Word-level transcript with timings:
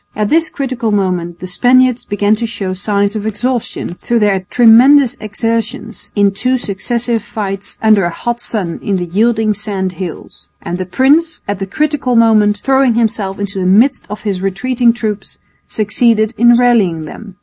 At 0.15 0.29
this 0.29 0.49
critical 0.49 0.89
moment 0.91 1.41
the 1.41 1.45
Spaniards 1.45 2.05
began 2.05 2.35
to 2.37 2.47
show 2.47 2.73
signs 2.73 3.15
of 3.15 3.27
exhaustion 3.27 3.93
through 4.01 4.17
their 4.17 4.39
tremendous 4.49 5.15
exertions 5.21 6.11
in 6.15 6.31
two 6.31 6.57
successive 6.57 7.21
fights 7.21 7.77
under 7.83 8.03
a 8.05 8.09
hot 8.09 8.39
sun 8.39 8.79
in 8.81 8.95
the 8.97 9.05
yielding 9.05 9.53
sand 9.53 9.91
hills; 9.91 10.49
and 10.59 10.79
the 10.79 10.87
prince, 10.87 11.43
at 11.47 11.59
the 11.59 11.67
critical 11.67 12.15
moment, 12.15 12.57
throwing 12.63 12.95
himself 12.95 13.39
into 13.39 13.59
the 13.59 13.67
midst 13.67 14.07
of 14.09 14.21
his 14.21 14.41
retreating 14.41 14.91
troops, 14.91 15.37
succeeded 15.67 16.33
in 16.35 16.55
rallying 16.57 17.05
them. 17.05 17.35